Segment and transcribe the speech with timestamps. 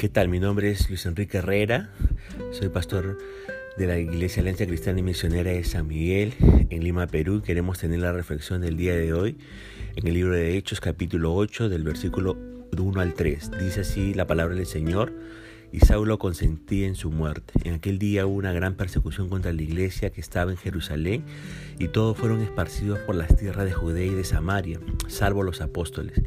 [0.00, 0.30] ¿Qué tal?
[0.30, 1.90] Mi nombre es Luis Enrique Herrera,
[2.52, 3.18] soy pastor
[3.76, 6.32] de la Iglesia Alianza Cristiana y Misionera de San Miguel
[6.70, 7.42] en Lima, Perú.
[7.42, 9.36] Queremos tener la reflexión del día de hoy
[9.96, 12.38] en el libro de Hechos capítulo 8 del versículo
[12.78, 13.50] 1 al 3.
[13.62, 15.12] Dice así la palabra del Señor
[15.72, 17.52] y Saulo consentía en su muerte.
[17.64, 21.24] En aquel día hubo una gran persecución contra la iglesia que estaba en Jerusalén
[21.78, 26.20] y todos fueron esparcidos por las tierras de Judea y de Samaria, salvo los apóstoles.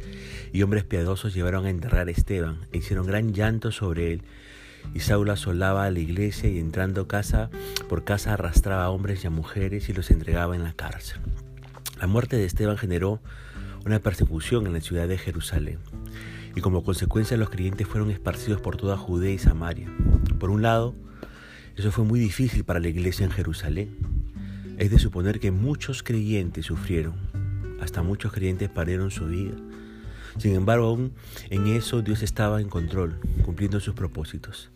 [0.52, 4.22] Y hombres piadosos llevaron a enterrar a Esteban e hicieron gran llanto sobre él.
[4.94, 7.50] Y Saulo asolaba a la iglesia y entrando casa
[7.88, 11.20] por casa arrastraba a hombres y a mujeres y los entregaba en la cárcel.
[12.00, 13.20] La muerte de Esteban generó
[13.86, 15.78] una persecución en la ciudad de Jerusalén
[16.54, 19.88] y como consecuencia los creyentes fueron esparcidos por toda Judea y Samaria.
[20.38, 20.94] Por un lado,
[21.76, 23.96] eso fue muy difícil para la iglesia en Jerusalén.
[24.78, 27.14] Es de suponer que muchos creyentes sufrieron,
[27.80, 29.54] hasta muchos creyentes perdieron su vida.
[30.38, 31.12] Sin embargo, aún
[31.50, 34.73] en eso Dios estaba en control, cumpliendo sus propósitos.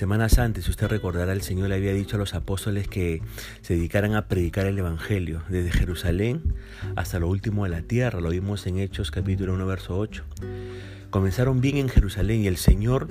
[0.00, 3.20] Semanas antes, usted recordará, el Señor le había dicho a los apóstoles que
[3.60, 6.54] se dedicaran a predicar el Evangelio, desde Jerusalén
[6.96, 8.18] hasta lo último de la tierra.
[8.18, 10.24] Lo vimos en Hechos capítulo 1, verso 8.
[11.10, 13.08] Comenzaron bien en Jerusalén y el Señor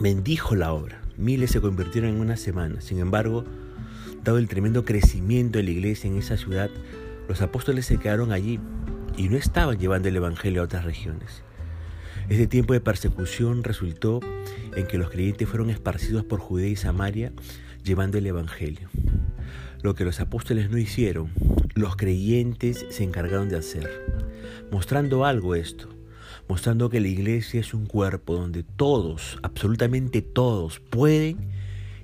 [0.00, 1.02] bendijo la obra.
[1.18, 2.80] Miles se convirtieron en una semana.
[2.80, 3.44] Sin embargo,
[4.24, 6.70] dado el tremendo crecimiento de la iglesia en esa ciudad,
[7.28, 8.58] los apóstoles se quedaron allí
[9.18, 11.42] y no estaban llevando el Evangelio a otras regiones.
[12.28, 14.20] Este tiempo de persecución resultó
[14.74, 17.32] en que los creyentes fueron esparcidos por Judea y Samaria
[17.84, 18.88] llevando el Evangelio.
[19.82, 21.30] Lo que los apóstoles no hicieron,
[21.74, 23.88] los creyentes se encargaron de hacer,
[24.70, 25.96] mostrando algo esto
[26.48, 31.38] mostrando que la iglesia es un cuerpo donde todos, absolutamente todos, pueden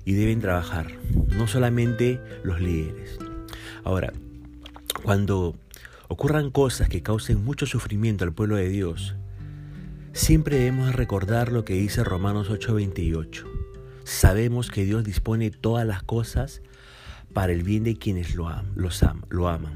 [0.05, 0.91] y deben trabajar,
[1.29, 3.17] no solamente los líderes.
[3.83, 4.11] Ahora,
[5.03, 5.55] cuando
[6.07, 9.15] ocurran cosas que causen mucho sufrimiento al pueblo de Dios,
[10.13, 13.45] siempre debemos recordar lo que dice Romanos 8:28.
[14.03, 16.61] Sabemos que Dios dispone todas las cosas
[17.33, 19.73] para el bien de quienes lo, los lo aman.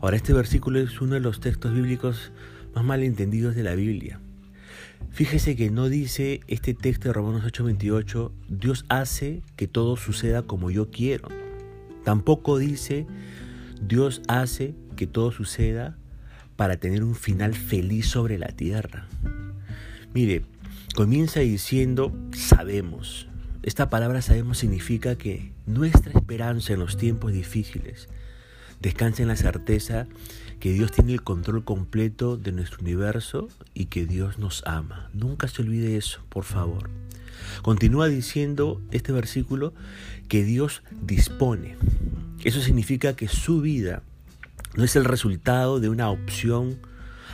[0.00, 2.32] Ahora, este versículo es uno de los textos bíblicos
[2.74, 4.20] más malentendidos de la Biblia.
[5.10, 10.70] Fíjese que no dice este texto de Romanos 8:28, Dios hace que todo suceda como
[10.70, 11.28] yo quiero.
[12.04, 13.06] Tampoco dice,
[13.82, 15.98] Dios hace que todo suceda
[16.56, 19.06] para tener un final feliz sobre la tierra.
[20.14, 20.42] Mire,
[20.94, 23.28] comienza diciendo, sabemos.
[23.62, 28.08] Esta palabra sabemos significa que nuestra esperanza en los tiempos difíciles
[28.80, 30.06] descansa en la certeza
[30.60, 35.10] que Dios tiene el control completo de nuestro universo y que Dios nos ama.
[35.12, 36.90] Nunca se olvide eso, por favor.
[37.62, 39.74] Continúa diciendo este versículo
[40.28, 41.76] que Dios dispone.
[42.44, 44.02] Eso significa que su vida
[44.74, 46.78] no es el resultado de una opción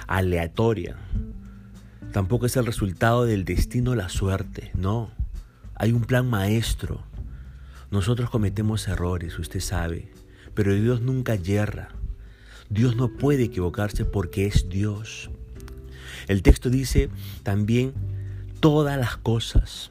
[0.07, 0.97] aleatoria.
[2.15, 4.71] Tampoco es el resultado del destino la suerte.
[4.75, 5.11] No.
[5.75, 7.03] Hay un plan maestro.
[7.91, 10.13] Nosotros cometemos errores, usted sabe,
[10.55, 11.89] pero Dios nunca yerra.
[12.71, 15.29] Dios no puede equivocarse porque es Dios.
[16.29, 17.11] El texto dice
[17.43, 17.93] también
[18.61, 19.91] todas las cosas.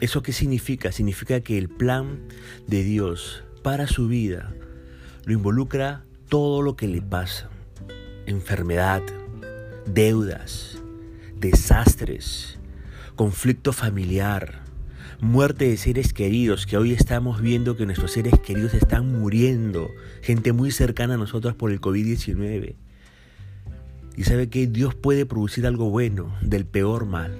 [0.00, 0.90] ¿Eso qué significa?
[0.90, 2.26] Significa que el plan
[2.66, 4.52] de Dios para su vida
[5.24, 7.50] lo involucra todo lo que le pasa.
[8.26, 9.02] Enfermedad,
[9.86, 10.75] deudas,
[11.38, 12.58] desastres,
[13.14, 14.62] conflicto familiar,
[15.20, 19.90] muerte de seres queridos, que hoy estamos viendo que nuestros seres queridos están muriendo,
[20.22, 22.76] gente muy cercana a nosotros por el COVID-19.
[24.16, 27.38] Y sabe que Dios puede producir algo bueno del peor mal.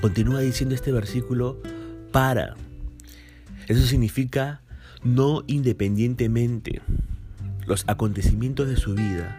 [0.00, 1.60] Continúa diciendo este versículo,
[2.12, 2.54] para.
[3.68, 4.62] Eso significa
[5.02, 6.82] no independientemente.
[7.66, 9.36] Los acontecimientos de su vida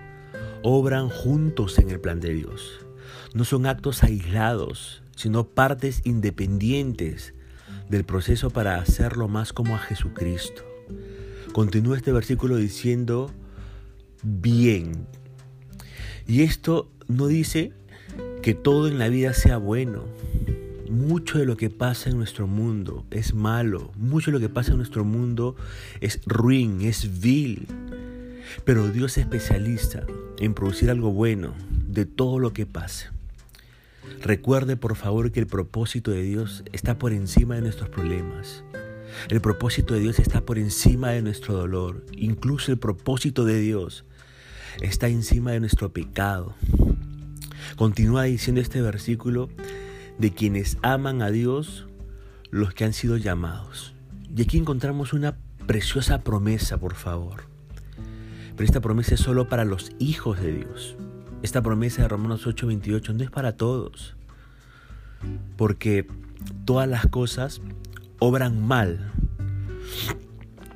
[0.63, 2.86] obran juntos en el plan de Dios.
[3.34, 7.34] No son actos aislados, sino partes independientes
[7.90, 10.64] del proceso para hacerlo más como a Jesucristo.
[11.54, 13.32] Continúa este versículo diciendo,
[14.24, 15.08] bien.
[16.28, 17.74] Y esto no dice
[18.42, 20.06] que todo en la vida sea bueno.
[20.90, 23.92] Mucho de lo que pasa en nuestro mundo es malo.
[23.96, 25.56] Mucho de lo que pasa en nuestro mundo
[26.02, 27.68] es ruin, es vil.
[28.64, 30.06] Pero Dios es especialista
[30.40, 31.54] en producir algo bueno
[31.88, 33.14] de todo lo que pasa.
[34.21, 38.63] Recuerde por favor que el propósito de Dios está por encima de nuestros problemas.
[39.30, 42.06] El propósito de Dios está por encima de nuestro dolor.
[42.12, 44.06] Incluso el propósito de Dios
[44.81, 46.54] está encima de nuestro pecado.
[47.75, 49.50] Continúa diciendo este versículo
[50.18, 51.88] de quienes aman a Dios,
[52.51, 53.94] los que han sido llamados.
[54.36, 57.44] Y aquí encontramos una preciosa promesa, por favor.
[58.56, 60.98] Pero esta promesa es solo para los hijos de Dios.
[61.41, 64.15] Esta promesa de Romanos 8:28 no es para todos.
[65.56, 66.06] Porque
[66.65, 67.62] todas las cosas
[68.19, 69.12] obran mal,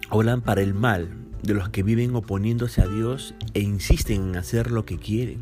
[0.10, 1.10] obran para el mal
[1.44, 5.40] de los que viven oponiéndose a Dios e insisten en hacer lo que quieren.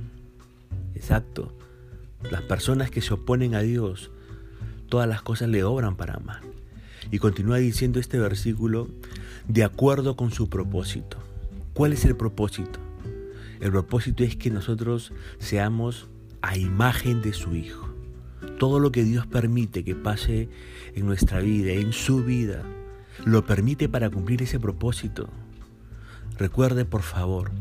[0.95, 1.55] Exacto.
[2.31, 4.09] Las personas que se oponen a Dios,
[4.89, 6.41] todas las cosas le obran para mal.
[7.11, 8.87] Y continúa diciendo este versículo,
[9.47, 11.17] de acuerdo con su propósito.
[11.73, 12.80] ¿Cuál es el propósito?
[13.61, 16.09] El propósito es que nosotros seamos
[16.41, 17.93] a imagen de su Hijo.
[18.57, 20.49] Todo lo que Dios permite que pase
[20.95, 22.63] en nuestra vida, en su vida,
[23.23, 25.29] lo permite para cumplir ese propósito.
[26.39, 27.51] Recuerde, por favor,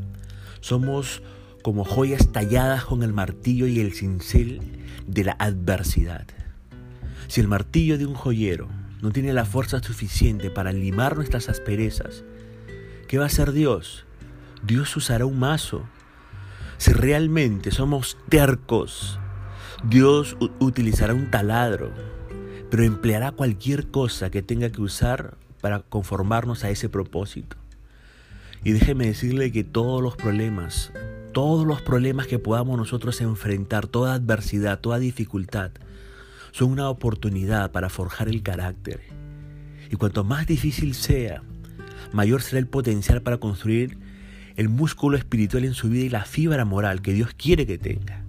[0.61, 1.23] somos
[1.63, 4.61] como joyas talladas con el martillo y el cincel
[5.07, 6.27] de la adversidad.
[7.29, 8.69] Si el martillo de un joyero
[9.03, 12.25] no tiene la fuerza suficiente para limar nuestras asperezas,
[13.07, 14.07] ¿qué va a hacer Dios?
[14.63, 15.85] Dios usará un mazo.
[16.79, 19.19] Si realmente somos tercos,
[19.85, 21.91] Dios utilizará un taladro,
[22.71, 27.57] pero empleará cualquier cosa que tenga que usar para conformarnos a ese propósito.
[28.63, 30.93] Y déjeme decirle que todos los problemas,
[31.33, 35.71] todos los problemas que podamos nosotros enfrentar, toda adversidad, toda dificultad,
[36.53, 39.01] son una oportunidad para forjar el carácter.
[39.91, 41.43] Y cuanto más difícil sea,
[42.13, 43.99] mayor será el potencial para construir
[44.57, 48.25] el músculo espiritual en su vida y la fibra moral que Dios quiere que tenga.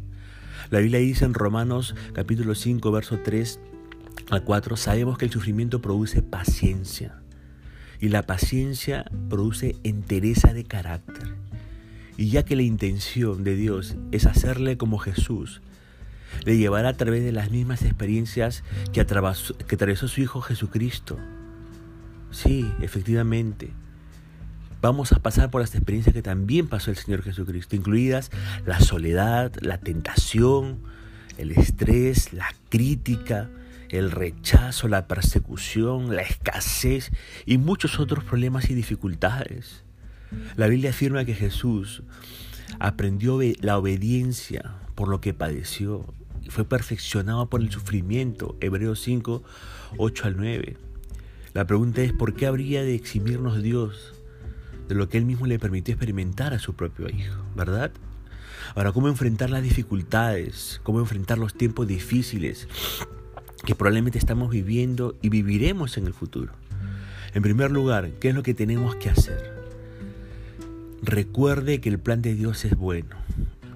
[0.70, 3.60] La Biblia dice en Romanos capítulo 5, verso 3
[4.30, 7.22] al 4, sabemos que el sufrimiento produce paciencia
[8.00, 11.36] y la paciencia produce entereza de carácter.
[12.18, 15.62] Y ya que la intención de Dios es hacerle como Jesús,
[16.46, 21.18] le llevará a través de las mismas experiencias que atravesó, que atravesó su Hijo Jesucristo.
[22.32, 23.72] Sí, efectivamente.
[24.82, 28.32] Vamos a pasar por las experiencias que también pasó el Señor Jesucristo, incluidas
[28.66, 30.80] la soledad, la tentación,
[31.38, 33.52] el estrés, la crítica,
[33.90, 37.12] el rechazo, la persecución, la escasez
[37.46, 39.84] y muchos otros problemas y dificultades.
[40.56, 42.02] La Biblia afirma que Jesús
[42.80, 46.12] aprendió la obediencia por lo que padeció
[46.42, 48.58] y fue perfeccionado por el sufrimiento.
[48.62, 49.44] Hebreos 5,
[49.98, 50.78] 8 al 9.
[51.54, 54.16] La pregunta es, ¿por qué habría de eximirnos Dios
[54.92, 57.42] de lo que Él mismo le permitió experimentar a su propio Hijo?
[57.56, 57.92] ¿Verdad?
[58.76, 60.82] Ahora, ¿cómo enfrentar las dificultades?
[60.84, 62.68] ¿Cómo enfrentar los tiempos difíciles
[63.66, 66.52] que probablemente estamos viviendo y viviremos en el futuro?
[67.34, 69.54] En primer lugar, ¿qué es lo que tenemos que hacer?
[71.02, 73.16] Recuerde que el plan de Dios es bueno.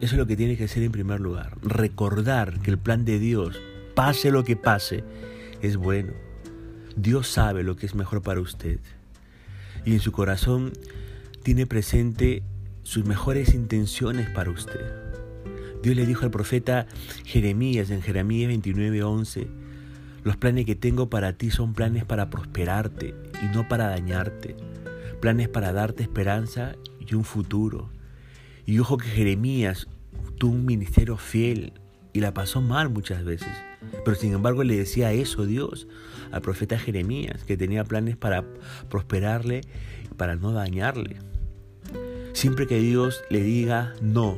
[0.02, 1.56] Eso es lo que tiene que hacer en primer lugar.
[1.62, 3.58] Recordar que el plan de Dios,
[3.96, 5.06] pase lo que pase,
[5.62, 6.12] es bueno.
[6.98, 8.80] Dios sabe lo que es mejor para usted.
[9.86, 10.74] Y en su corazón
[11.46, 12.42] tiene presente
[12.82, 14.82] sus mejores intenciones para usted.
[15.84, 16.88] Dios le dijo al profeta
[17.24, 19.46] Jeremías en Jeremías 29:11,
[20.24, 23.14] los planes que tengo para ti son planes para prosperarte
[23.44, 24.56] y no para dañarte,
[25.22, 27.92] planes para darte esperanza y un futuro.
[28.66, 29.88] Y ojo que Jeremías
[30.40, 31.74] tuvo un ministerio fiel
[32.12, 33.52] y la pasó mal muchas veces.
[34.04, 35.88] Pero sin embargo le decía eso Dios
[36.32, 38.44] al profeta Jeremías, que tenía planes para
[38.90, 39.62] prosperarle
[40.12, 41.18] y para no dañarle.
[42.36, 44.38] Siempre que Dios le diga no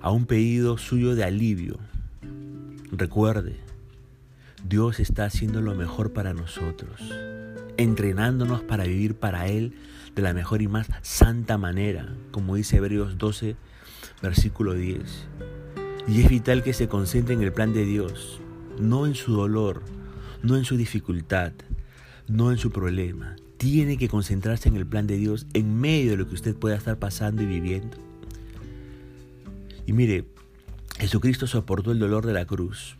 [0.00, 1.80] a un pedido suyo de alivio,
[2.92, 3.56] recuerde,
[4.64, 7.12] Dios está haciendo lo mejor para nosotros,
[7.76, 9.74] entrenándonos para vivir para Él
[10.14, 13.56] de la mejor y más santa manera, como dice Hebreos 12,
[14.22, 15.26] versículo 10.
[16.06, 18.40] Y es vital que se concentre en el plan de Dios,
[18.78, 19.82] no en su dolor,
[20.44, 21.50] no en su dificultad,
[22.28, 23.34] no en su problema.
[23.58, 26.76] Tiene que concentrarse en el plan de Dios en medio de lo que usted pueda
[26.76, 27.96] estar pasando y viviendo.
[29.86, 30.24] Y mire,
[30.98, 32.96] Jesucristo soportó el dolor de la cruz.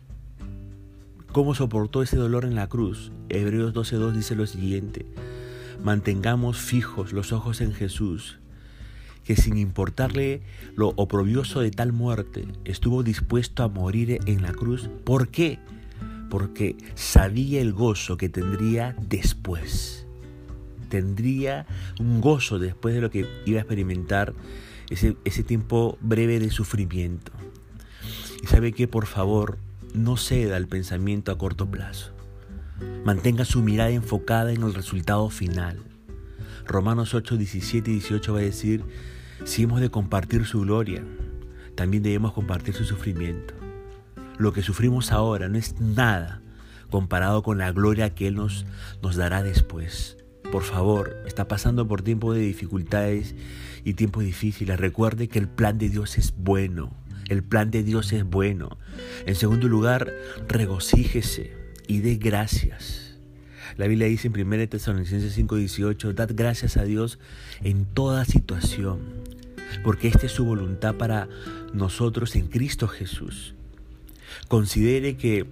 [1.31, 3.11] ¿Cómo soportó ese dolor en la cruz?
[3.29, 5.05] Hebreos 12.2 dice lo siguiente
[5.83, 8.39] mantengamos fijos los ojos en Jesús,
[9.23, 10.41] que sin importarle
[10.75, 14.89] lo oprobioso de tal muerte, estuvo dispuesto a morir en la cruz.
[15.03, 15.59] ¿Por qué?
[16.29, 20.05] Porque sabía el gozo que tendría después.
[20.89, 21.65] Tendría
[21.99, 24.33] un gozo después de lo que iba a experimentar
[24.89, 27.31] ese, ese tiempo breve de sufrimiento.
[28.43, 29.57] Y sabe que por favor
[29.93, 32.13] no ceda al pensamiento a corto plazo.
[33.03, 35.79] Mantenga su mirada enfocada en el resultado final.
[36.65, 38.83] Romanos 8, 17 y 18 va a decir,
[39.43, 41.03] si hemos de compartir su gloria,
[41.75, 43.53] también debemos compartir su sufrimiento.
[44.37, 46.41] Lo que sufrimos ahora no es nada
[46.89, 48.65] comparado con la gloria que Él nos,
[49.01, 50.17] nos dará después.
[50.51, 53.35] Por favor, está pasando por tiempos de dificultades
[53.83, 54.79] y tiempos difíciles.
[54.79, 56.91] Recuerde que el plan de Dios es bueno,
[57.29, 58.77] El plan de Dios es bueno.
[59.27, 60.11] En segundo lugar,
[60.47, 61.53] regocíjese
[61.87, 63.19] y dé gracias.
[63.77, 67.19] La Biblia dice en 1 Tesalonicenses 5:18, dad gracias a Dios
[67.63, 68.99] en toda situación,
[69.83, 71.29] porque esta es su voluntad para
[71.71, 73.53] nosotros en Cristo Jesús.
[74.47, 75.45] Considere que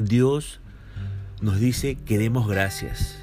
[0.00, 0.60] Dios
[1.42, 3.18] nos dice que demos gracias,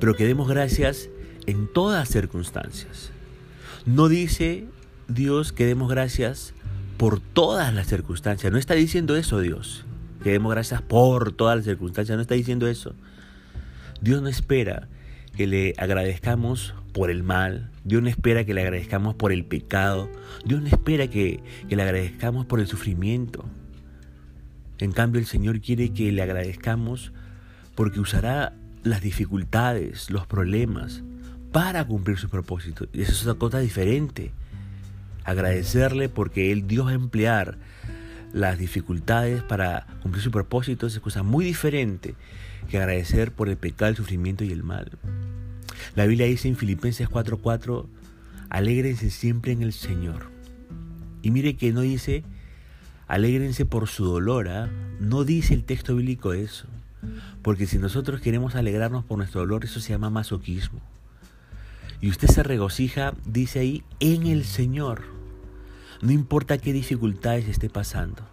[0.00, 1.08] pero que demos gracias
[1.46, 3.10] en todas circunstancias.
[3.86, 4.66] No dice
[5.08, 6.54] Dios que demos gracias
[6.96, 8.52] por todas las circunstancias.
[8.52, 9.84] No está diciendo eso Dios.
[10.22, 12.16] Que demos gracias por todas las circunstancias.
[12.16, 12.94] No está diciendo eso.
[14.00, 14.88] Dios no espera
[15.36, 17.70] que le agradezcamos por el mal.
[17.84, 20.08] Dios no espera que le agradezcamos por el pecado.
[20.44, 23.44] Dios no espera que, que le agradezcamos por el sufrimiento.
[24.78, 27.12] En cambio, el Señor quiere que le agradezcamos
[27.74, 31.02] porque usará las dificultades, los problemas,
[31.52, 32.86] para cumplir su propósito.
[32.92, 34.32] Y eso es una cosa diferente.
[35.24, 37.58] Agradecerle porque Él Dios va a emplear
[38.32, 42.14] las dificultades para cumplir su propósito es cosa muy diferente
[42.70, 44.90] que agradecer por el pecado, el sufrimiento y el mal.
[45.94, 47.86] La Biblia dice en Filipenses 4:4,
[48.48, 50.30] alégrense siempre en el Señor.
[51.20, 52.24] Y mire que no dice,
[53.06, 54.70] alégrense por su dolor, ¿ah?
[55.00, 56.66] no dice el texto bíblico eso.
[57.42, 60.80] Porque si nosotros queremos alegrarnos por nuestro dolor, eso se llama masoquismo.
[62.00, 65.02] Y usted se regocija, dice ahí, en el Señor.
[66.00, 68.26] No importa qué dificultades esté pasando.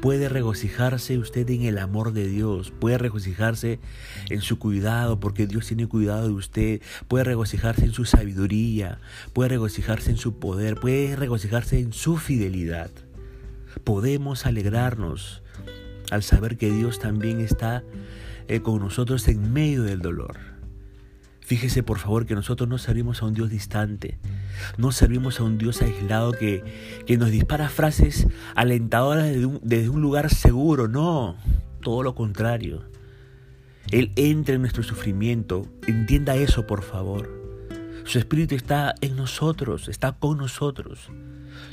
[0.00, 3.80] Puede regocijarse usted en el amor de Dios, puede regocijarse
[4.28, 8.98] en su cuidado, porque Dios tiene cuidado de usted, puede regocijarse en su sabiduría,
[9.32, 12.90] puede regocijarse en su poder, puede regocijarse en su fidelidad.
[13.84, 15.42] Podemos alegrarnos
[16.10, 17.82] al saber que Dios también está
[18.48, 20.36] eh, con nosotros en medio del dolor.
[21.40, 24.18] Fíjese por favor que nosotros no servimos a un Dios distante,
[24.78, 26.64] no servimos a un Dios aislado que,
[27.06, 31.36] que nos dispara frases alentadoras un, desde un lugar seguro, no,
[31.82, 32.82] todo lo contrario.
[33.90, 37.30] Él entra en nuestro sufrimiento, entienda eso por favor.
[38.04, 41.10] Su Espíritu está en nosotros, está con nosotros.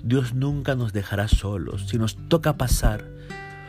[0.04, 1.88] Dios nunca nos dejará solos.
[1.88, 3.06] Si nos toca pasar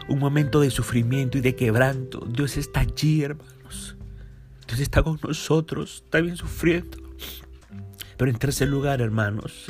[0.08, 3.96] un momento de sufrimiento y de quebranto, Dios está allí, hermanos.
[4.66, 6.98] Dios está con nosotros, está bien sufriendo.
[8.16, 9.66] Pero en tercer lugar, hermanos,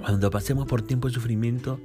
[0.00, 1.80] cuando pasemos por tiempo de sufrimiento,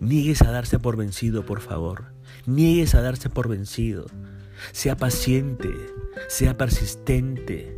[0.00, 2.12] niegues a darse por vencido, por favor.
[2.46, 4.06] Niegues a darse por vencido.
[4.72, 5.70] Sea paciente,
[6.28, 7.74] sea persistente.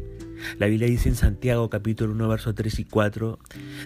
[0.59, 3.39] La Biblia dice en Santiago capítulo 1, versos 3 y 4,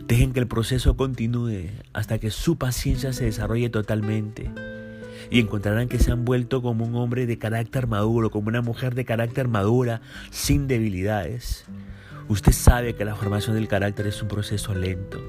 [0.07, 4.51] dejen que el proceso continúe hasta que su paciencia se desarrolle totalmente
[5.31, 8.95] y encontrarán que se han vuelto como un hombre de carácter maduro, como una mujer
[8.95, 11.65] de carácter madura, sin debilidades.
[12.29, 15.23] Usted sabe que la formación del carácter es un proceso lento.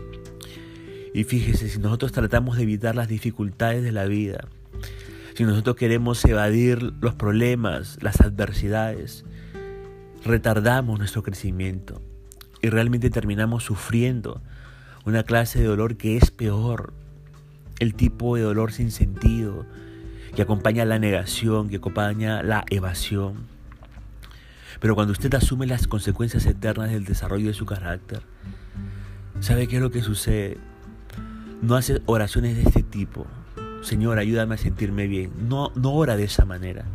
[1.14, 4.48] Y fíjese, si nosotros tratamos de evitar las dificultades de la vida,
[5.36, 9.26] si nosotros queremos evadir los problemas, las adversidades,
[10.24, 12.02] retardamos nuestro crecimiento
[12.62, 14.42] y realmente terminamos sufriendo
[15.06, 16.94] una clase de dolor que es peor,
[17.80, 19.66] el tipo de dolor sin sentido,
[20.36, 23.48] que acompaña la negación, que acompaña la evasión.
[24.80, 28.22] Pero cuando usted asume las consecuencias eternas del desarrollo de su carácter,
[29.40, 30.58] ¿sabe qué es lo que sucede?
[31.62, 33.26] No hace oraciones de este tipo.
[33.82, 35.32] Señor, ayúdame a sentirme bien.
[35.48, 36.86] No, no ora de esa manera.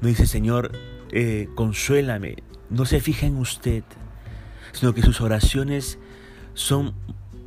[0.00, 0.72] No dice, Señor,
[1.10, 2.36] eh, consuélame.
[2.68, 3.82] No se fija en usted,
[4.72, 5.98] sino que sus oraciones
[6.54, 6.94] son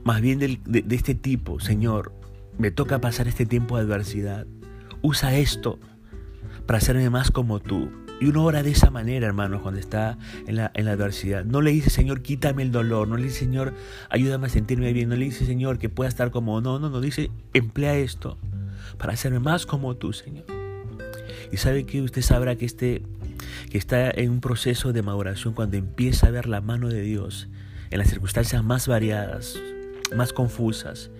[0.04, 1.60] más bien de, de este tipo.
[1.60, 2.12] Señor,
[2.58, 4.46] me toca pasar este tiempo de adversidad.
[5.02, 5.80] Usa esto
[6.66, 7.90] para hacerme más como tú.
[8.22, 10.18] Y uno ora de esa manera, hermano, cuando está
[10.48, 11.44] en la, en la, adversidad.
[11.44, 13.08] No le dice, Señor, quítame el dolor.
[13.08, 13.74] No le dice, Señor,
[14.10, 15.10] ayúdame a sentirme bien.
[15.10, 16.62] No le dice, Señor, que pueda estar como...
[16.62, 17.02] No, no, no.
[17.02, 18.38] Dice, emplea esto
[18.98, 20.46] para hacerme más como tú, Señor.
[21.52, 23.04] Y sabe que usted sabrá que, este,
[23.70, 27.50] que está en un proceso de maduración cuando empieza a ver la mano de Dios
[27.90, 29.60] en las circunstancias más variadas,
[30.16, 31.12] más confusas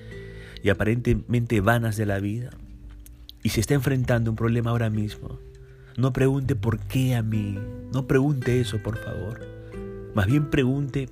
[0.64, 2.50] y aparentemente vanas de la vida.
[3.44, 5.38] Y si está enfrentando un problema ahora mismo,
[5.98, 7.60] no pregunte por qué a mí.
[7.94, 9.46] No pregunte eso, por favor.
[10.16, 11.10] Más bien pregunte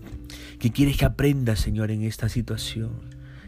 [0.58, 2.92] qué quieres que aprenda, Señor, en esta situación.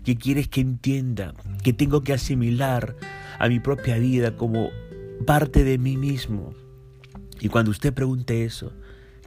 [0.04, 1.34] ¿Qué quieres que entienda?
[1.64, 2.96] ¿Qué tengo que asimilar
[3.40, 4.70] a mi propia vida como
[5.26, 6.54] parte de mí mismo?
[7.40, 8.74] Y cuando usted pregunte eso,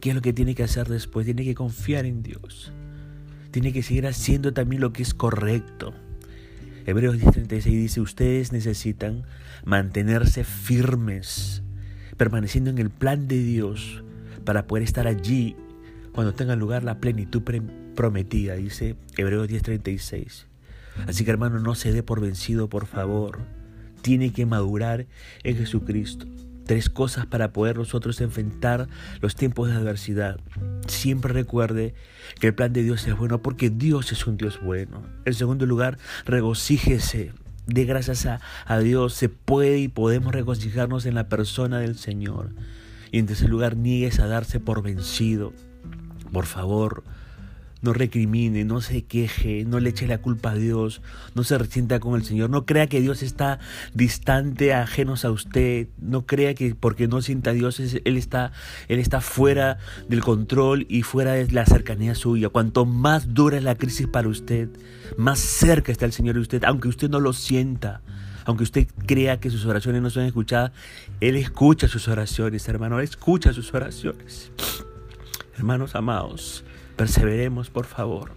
[0.01, 1.25] ¿qué es lo que tiene que hacer después?
[1.25, 2.71] Tiene que confiar en Dios.
[3.51, 5.95] Tiene que seguir haciendo también lo que es correcto.
[6.87, 9.25] Hebreos 10:36 dice, ustedes necesitan
[9.65, 11.63] mantenerse firmes,
[12.17, 14.05] permaneciendo en el plan de Dios
[14.45, 15.57] para poder estar allí
[16.13, 17.43] cuando tenga lugar la plenitud
[17.95, 20.47] prometida, dice Hebreos 10:36.
[21.09, 23.41] Así que hermano, no se dé por vencido, por favor.
[24.01, 25.07] Tiene que madurar
[25.43, 26.27] en Jesucristo.
[26.67, 28.89] Tres cosas para poder nosotros enfrentar
[29.21, 30.41] los tiempos de adversidad.
[30.87, 31.95] Siempre recuerde
[32.41, 35.03] que el plan de Dios es bueno porque Dios es un Dios bueno.
[35.25, 37.33] En segundo lugar, regocíjese.
[37.67, 42.51] De gracias a, a Dios se puede y podemos regocijarnos en la persona del Señor.
[43.11, 45.53] Y en tercer lugar, niegues a darse por vencido.
[46.33, 47.05] Por favor,
[47.83, 51.03] no recrimine, no se queje, no le eche la culpa a Dios,
[51.35, 53.59] no se resienta con el Señor, no crea que Dios está
[53.95, 58.53] distante, ajenos a usted, no crea que porque no sienta a Dios él está
[58.89, 59.79] él está fuera
[60.09, 62.49] del control y fuera de la cercanía suya.
[62.49, 64.69] Cuanto más dura la crisis para usted,
[65.17, 68.03] más cerca está el Señor de usted, aunque usted no lo sienta.
[68.47, 70.71] Aunque usted crea que sus oraciones no son escuchadas,
[71.21, 74.53] Él escucha sus oraciones, hermano, escucha sus oraciones.
[75.57, 76.65] Hermanos amados,
[76.97, 78.33] Perseveremos, por favor.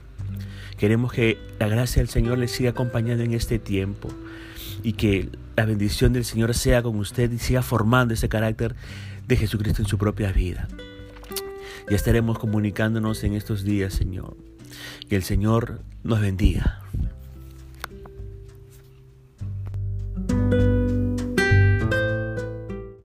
[0.78, 4.10] Queremos que la gracia del Señor le siga acompañando en este tiempo
[4.84, 8.76] y que la bendición del Señor sea con usted y siga formando ese carácter
[9.28, 10.68] de Jesucristo en su propia vida.
[11.90, 14.38] Ya estaremos comunicándonos en estos días, Señor.
[15.10, 16.82] Que el Señor nos bendiga.